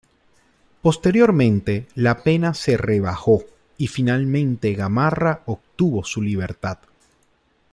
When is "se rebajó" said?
2.55-3.43